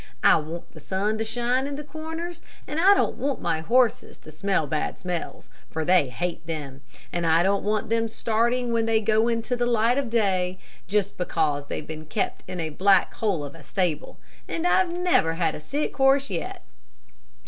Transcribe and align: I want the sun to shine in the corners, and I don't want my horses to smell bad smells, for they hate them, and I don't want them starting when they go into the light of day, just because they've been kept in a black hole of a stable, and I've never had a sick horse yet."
I 0.23 0.35
want 0.37 0.71
the 0.71 0.79
sun 0.79 1.19
to 1.19 1.23
shine 1.23 1.67
in 1.67 1.75
the 1.75 1.83
corners, 1.83 2.41
and 2.65 2.79
I 2.79 2.95
don't 2.95 3.17
want 3.19 3.39
my 3.39 3.59
horses 3.59 4.17
to 4.17 4.31
smell 4.31 4.65
bad 4.65 4.97
smells, 4.97 5.47
for 5.69 5.85
they 5.85 6.09
hate 6.09 6.47
them, 6.47 6.81
and 7.13 7.23
I 7.23 7.43
don't 7.43 7.63
want 7.63 7.91
them 7.91 8.07
starting 8.07 8.73
when 8.73 8.87
they 8.87 8.99
go 8.99 9.27
into 9.27 9.55
the 9.55 9.67
light 9.67 9.99
of 9.99 10.09
day, 10.09 10.57
just 10.87 11.19
because 11.19 11.67
they've 11.67 11.85
been 11.85 12.07
kept 12.07 12.43
in 12.47 12.59
a 12.59 12.69
black 12.71 13.13
hole 13.13 13.45
of 13.45 13.53
a 13.53 13.61
stable, 13.61 14.17
and 14.47 14.65
I've 14.65 14.89
never 14.89 15.35
had 15.35 15.53
a 15.53 15.59
sick 15.59 15.95
horse 15.97 16.31
yet." 16.31 16.63